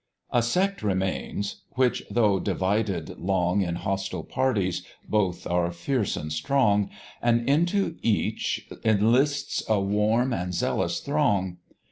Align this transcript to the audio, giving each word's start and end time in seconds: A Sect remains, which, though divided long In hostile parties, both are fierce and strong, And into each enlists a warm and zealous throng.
A 0.31 0.41
Sect 0.41 0.81
remains, 0.81 1.61
which, 1.73 2.01
though 2.09 2.39
divided 2.39 3.19
long 3.19 3.61
In 3.61 3.75
hostile 3.75 4.23
parties, 4.23 4.81
both 5.07 5.45
are 5.45 5.69
fierce 5.71 6.17
and 6.17 6.33
strong, 6.33 6.89
And 7.21 7.47
into 7.47 7.97
each 8.01 8.67
enlists 8.83 9.61
a 9.69 9.79
warm 9.79 10.33
and 10.33 10.55
zealous 10.55 11.01
throng. 11.01 11.57